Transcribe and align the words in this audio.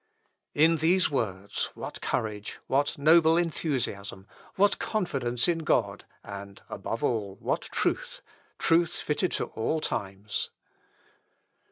In 0.55 0.77
these 0.77 1.11
words 1.11 1.69
what 1.75 2.01
courage, 2.01 2.57
what 2.65 2.97
noble 2.97 3.37
enthusiasm, 3.37 4.25
what 4.55 4.79
confidence 4.79 5.47
in 5.47 5.59
God, 5.59 6.05
and, 6.23 6.59
above 6.69 7.03
all, 7.03 7.35
what 7.39 7.61
truth, 7.61 8.23
truth 8.57 8.93
fitted 8.95 9.31
to 9.33 9.45
all 9.49 9.79
times! 9.79 10.49